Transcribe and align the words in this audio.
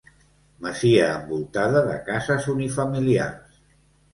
Masia 0.65 1.09
envoltada 1.17 1.83
de 1.89 1.99
cases 2.09 2.49
unifamiliars. 2.55 3.61